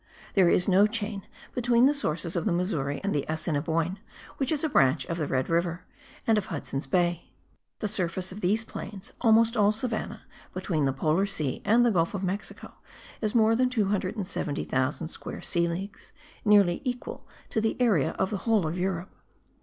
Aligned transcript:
There 0.33 0.49
is 0.49 0.67
no 0.67 0.87
chain 0.87 1.27
between 1.53 1.85
the 1.85 1.93
sources 1.93 2.35
of 2.35 2.45
the 2.45 2.51
Missouri 2.51 2.99
and 3.03 3.13
the 3.13 3.23
Assineboine, 3.29 3.99
which 4.37 4.51
is 4.51 4.63
a 4.63 4.69
branch 4.69 5.05
of 5.05 5.19
the 5.19 5.27
Red 5.27 5.47
River 5.47 5.83
and 6.25 6.39
of 6.39 6.47
Hudson's 6.47 6.87
Bay. 6.87 7.29
The 7.81 7.87
surface 7.87 8.31
of 8.31 8.41
these 8.41 8.63
plains, 8.65 9.13
almost 9.21 9.55
all 9.55 9.71
savannah, 9.71 10.23
between 10.55 10.85
the 10.85 10.91
polar 10.91 11.27
sea 11.27 11.61
and 11.63 11.85
the 11.85 11.91
gulf 11.91 12.15
of 12.15 12.23
Mexico, 12.23 12.73
is 13.21 13.35
more 13.35 13.55
than 13.55 13.69
270,000 13.69 15.07
square 15.07 15.41
sea 15.43 15.67
leagues, 15.67 16.13
nearly 16.43 16.81
equal 16.83 17.27
to 17.51 17.61
the 17.61 17.79
area 17.79 18.13
of 18.17 18.31
the 18.31 18.37
whole 18.49 18.65
of 18.65 18.79
Europe. 18.79 19.13